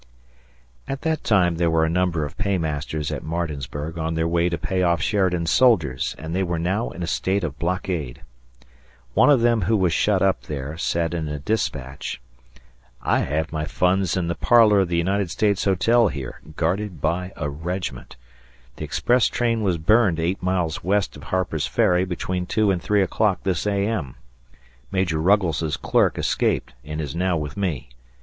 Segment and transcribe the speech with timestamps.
[0.87, 4.57] At that time there were a number of paymasters at Martinsburg on their way to
[4.57, 8.23] pay off Sheridan's soldiers, and they were now in a state of blockade.
[9.13, 12.19] One of them who was shut up there said in a dispatch:
[13.03, 17.31] I have my funds in the parlor of the United States Hotel here, guarded by
[17.35, 18.15] a regiment.
[18.77, 23.03] The express train was burned eight miles west of Harper's Ferry between 2 and 3
[23.03, 24.15] o'clock this A.M.
[24.91, 27.89] Major Ruggles' clerk escaped and is now with me.